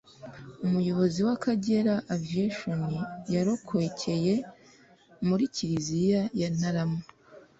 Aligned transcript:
umukozi 0.65 1.19
wa 1.27 1.33
Akagera 1.37 1.93
Aviation 2.13 2.81
warokokeye 3.31 4.33
muri 5.27 5.43
Kiliziya 5.55 6.21
ya 6.39 6.49
Ntarama 6.55 7.01